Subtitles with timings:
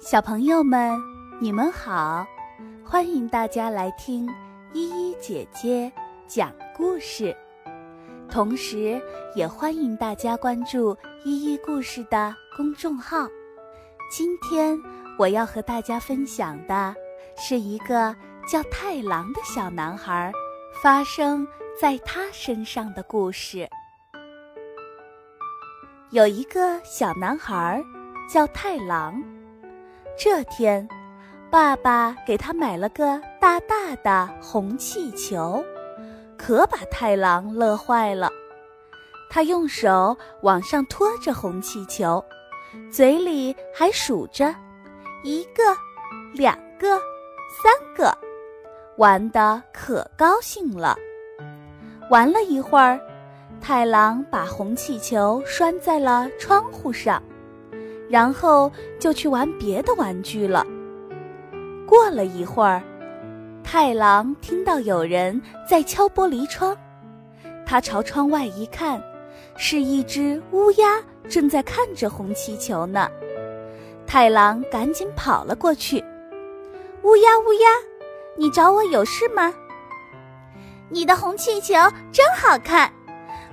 [0.00, 0.98] 小朋友们，
[1.38, 2.26] 你们好！
[2.82, 4.26] 欢迎大家来听
[4.72, 5.92] 依依姐姐
[6.26, 7.36] 讲故事，
[8.30, 8.98] 同时
[9.34, 13.28] 也欢迎大家关注依依故事的公众号。
[14.10, 14.74] 今天
[15.18, 16.94] 我要和大家分享的
[17.36, 18.16] 是一个
[18.48, 20.32] 叫太郎的小男孩
[20.82, 21.46] 发生
[21.78, 23.68] 在他身上的故事。
[26.08, 27.84] 有一个小男孩
[28.32, 29.22] 叫太郎。
[30.16, 30.86] 这天，
[31.50, 35.64] 爸爸给他买了个大大的红气球，
[36.36, 38.30] 可把太郎乐坏了。
[39.30, 42.22] 他用手往上托着红气球，
[42.92, 44.54] 嘴里还数着
[45.22, 45.62] 一个、
[46.34, 46.98] 两个、
[47.62, 48.16] 三个，
[48.96, 50.96] 玩得可高兴了。
[52.10, 53.00] 玩了一会儿，
[53.60, 57.22] 太郎把红气球拴在了窗户上。
[58.10, 60.66] 然后就去玩别的玩具了。
[61.86, 62.82] 过了一会儿，
[63.62, 66.76] 太郎听到有人在敲玻璃窗，
[67.64, 69.00] 他朝窗外一看，
[69.56, 73.08] 是一只乌鸦正在看着红气球呢。
[74.08, 76.04] 太郎赶紧跑了过去
[77.02, 77.68] ：“乌鸦，乌鸦，
[78.36, 79.54] 你找我有事吗？
[80.88, 81.74] 你的红气球
[82.10, 82.92] 真好看，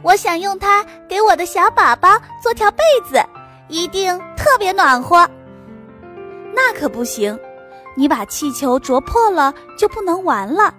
[0.02, 2.10] 我想用它给我的小宝宝
[2.42, 3.24] 做条被子。”
[3.68, 5.30] 一定特别暖和。
[6.54, 7.38] 那可不行，
[7.96, 10.74] 你把气球啄破了就不能玩了。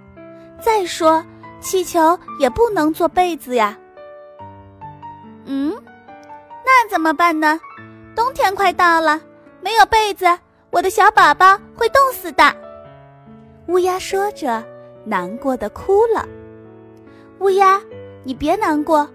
[0.61, 1.25] 再说，
[1.61, 3.78] 气球也不能做被子呀。
[5.45, 5.75] 嗯，
[6.64, 7.61] 那怎么办呢？
[8.14, 9.20] 冬天快到了，
[9.61, 10.27] 没有被子，
[10.70, 12.55] 我的小宝宝会冻死的。
[13.69, 14.64] 乌鸦说着，
[15.05, 16.27] 难过的哭了。
[17.39, 17.80] 乌鸦，
[18.25, 19.08] 你别难过，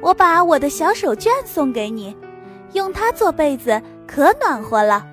[0.00, 2.16] 我把我的小手绢送给你。
[2.72, 5.06] 用它做被子可暖和了。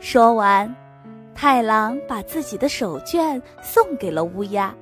[0.00, 0.74] 说完，
[1.34, 4.74] 太郎把自己的手绢送给了乌鸦。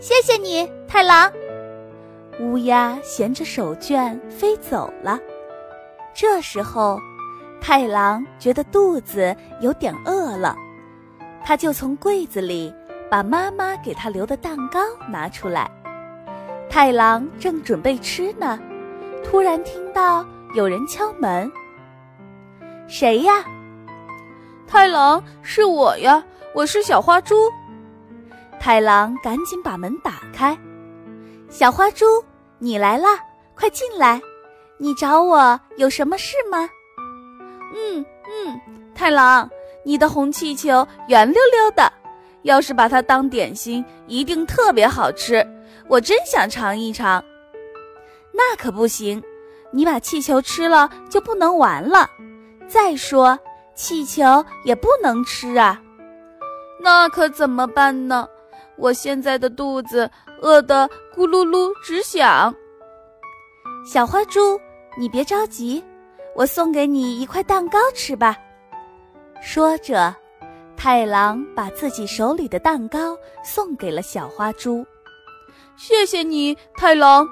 [0.00, 1.32] 谢谢你，太郎。
[2.40, 5.18] 乌鸦衔着手绢飞走了。
[6.12, 6.98] 这时候，
[7.60, 10.56] 太郎觉得肚子有点饿了，
[11.44, 12.72] 他就从柜子里
[13.10, 15.70] 把妈妈给他留的蛋糕拿出来。
[16.68, 18.58] 太郎正准备吃呢，
[19.24, 20.24] 突然听到。
[20.54, 21.50] 有人敲门。
[22.86, 23.44] 谁呀？
[24.68, 27.50] 太郎，是我呀，我是小花猪。
[28.60, 30.56] 太郎赶紧把门打开。
[31.50, 32.06] 小花猪，
[32.60, 33.18] 你来啦，
[33.56, 34.22] 快进来。
[34.78, 36.70] 你找我有什么事吗？
[37.74, 38.60] 嗯嗯，
[38.94, 39.50] 太郎，
[39.84, 41.92] 你的红气球圆溜溜的，
[42.42, 45.44] 要是把它当点心，一定特别好吃。
[45.88, 47.22] 我真想尝一尝。
[48.32, 49.20] 那可不行。
[49.74, 52.08] 你把气球吃了就不能玩了，
[52.68, 53.36] 再说
[53.74, 54.22] 气球
[54.62, 55.82] 也不能吃啊，
[56.80, 58.28] 那可怎么办呢？
[58.76, 60.08] 我现在的肚子
[60.40, 62.54] 饿得咕噜噜直响。
[63.84, 64.60] 小花猪，
[64.96, 65.82] 你别着急，
[66.36, 68.36] 我送给你一块蛋糕吃吧。
[69.42, 70.14] 说着，
[70.76, 74.86] 太郎把自己手里的蛋糕送给了小花猪。
[75.76, 77.26] 谢谢你，太郎。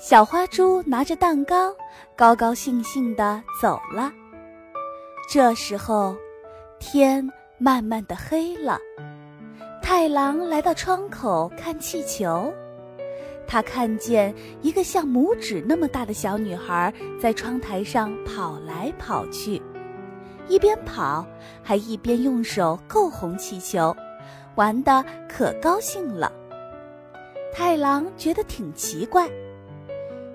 [0.00, 1.76] 小花猪拿着蛋糕，
[2.16, 4.10] 高高兴兴地走了。
[5.28, 6.16] 这时候，
[6.78, 8.78] 天慢慢的黑了。
[9.82, 12.50] 太郎来到窗口看气球，
[13.46, 16.90] 他看见一个像拇指那么大的小女孩
[17.20, 19.60] 在窗台上跑来跑去，
[20.48, 21.26] 一边跑
[21.62, 23.94] 还一边用手够红气球，
[24.54, 26.32] 玩的可高兴了。
[27.52, 29.28] 太郎觉得挺奇怪。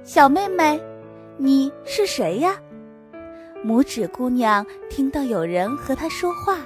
[0.05, 0.79] 小妹妹，
[1.35, 2.55] 你是谁呀？
[3.66, 6.59] 拇指姑娘听到有人和她说话，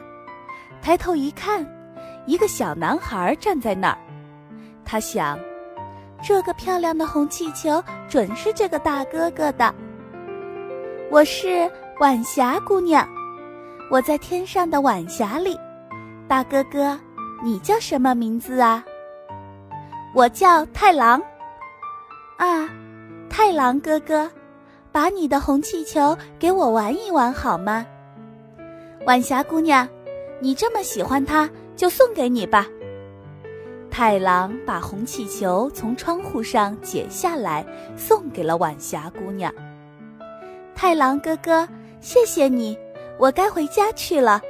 [0.81, 1.65] 抬头一看，
[2.25, 3.97] 一个小男孩站在那儿。
[4.83, 5.39] 她想，
[6.21, 9.73] 这个漂亮的红气球准是这个大哥哥的。
[11.09, 11.71] 我是
[12.01, 13.07] 晚霞姑娘，
[13.89, 15.57] 我在天上的晚霞里。
[16.27, 16.99] 大哥哥，
[17.41, 18.83] 你叫什么名字啊？
[20.13, 21.21] 我叫太郎。
[22.35, 22.69] 啊。
[23.41, 24.29] 太郎哥哥，
[24.91, 27.85] 把你的红气球给我玩一玩好吗？
[29.05, 29.87] 晚霞姑娘，
[30.41, 32.67] 你这么喜欢它，就送给你吧。
[33.89, 37.65] 太郎把红气球从窗户上解下来，
[37.95, 39.49] 送给了晚霞姑娘。
[40.75, 41.65] 太郎哥哥，
[42.01, 42.77] 谢谢你，
[43.17, 44.41] 我该回家去了。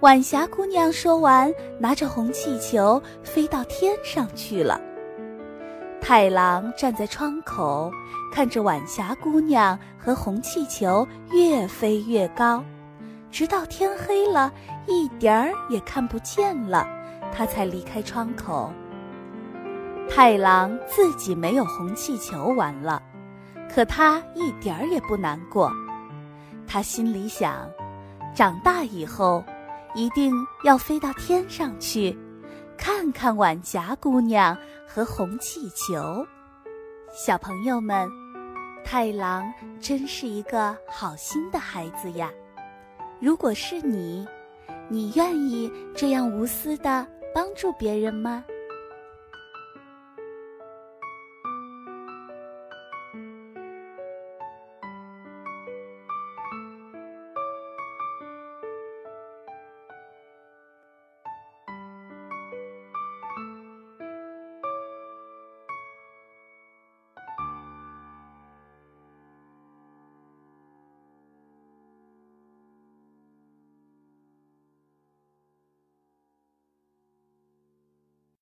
[0.00, 4.78] 晚霞姑娘说完，拿着红气球飞到天上去了。
[6.00, 7.92] 太郎站在窗口，
[8.32, 12.64] 看着晚霞姑娘和红气球越飞越高，
[13.30, 14.50] 直到天黑了，
[14.86, 16.88] 一点儿也看不见了，
[17.32, 18.72] 他才离开窗口。
[20.08, 23.00] 太郎自己没有红气球玩了，
[23.72, 25.70] 可他一点儿也不难过。
[26.66, 27.68] 他心里想，
[28.34, 29.44] 长大以后
[29.94, 32.18] 一定要飞到天上去，
[32.76, 34.56] 看看晚霞姑娘
[34.92, 36.26] 和红气球。
[37.12, 38.08] 小朋友们，
[38.84, 39.44] 太郎
[39.80, 42.28] 真是一个好心的孩子呀！
[43.20, 44.26] 如果是你，
[44.88, 48.44] 你愿意这样无私的帮助别人吗？